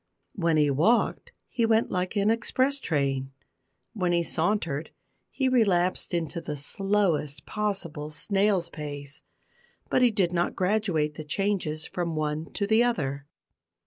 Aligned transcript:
When 0.33 0.57
he 0.57 0.71
walked 0.71 1.31
he 1.47 1.63
went 1.63 1.91
like 1.91 2.15
an 2.15 2.31
express 2.31 2.79
train; 2.79 3.33
when 3.93 4.11
he 4.11 4.23
sauntered 4.23 4.89
he 5.29 5.47
relapsed 5.47 6.11
into 6.11 6.41
the 6.41 6.57
slowest 6.57 7.45
possible 7.45 8.09
snail's 8.09 8.71
pace, 8.71 9.21
but 9.91 10.01
he 10.01 10.09
did 10.09 10.33
not 10.33 10.55
graduate 10.55 11.13
the 11.17 11.23
changes 11.23 11.85
from 11.85 12.15
one 12.15 12.51
to 12.53 12.65
the 12.65 12.83
other. 12.83 13.27